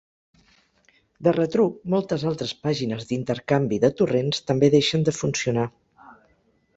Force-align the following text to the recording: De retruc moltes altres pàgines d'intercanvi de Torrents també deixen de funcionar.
De 1.27 1.33
retruc 1.35 1.75
moltes 1.95 2.25
altres 2.31 2.53
pàgines 2.63 3.05
d'intercanvi 3.11 3.79
de 3.83 3.93
Torrents 4.01 4.41
també 4.51 4.71
deixen 4.77 5.09
de 5.11 5.15
funcionar. 5.19 5.67